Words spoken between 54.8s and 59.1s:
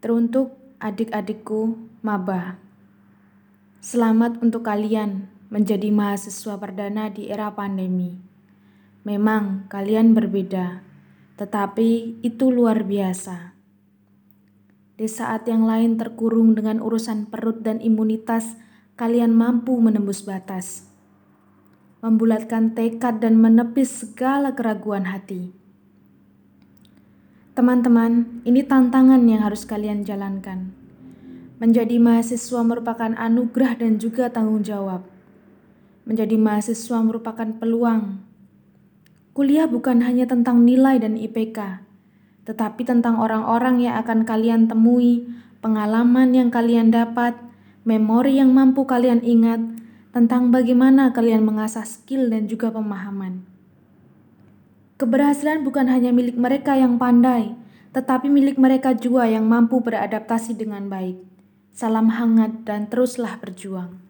Keberhasilan bukan hanya milik mereka yang pandai, tetapi milik mereka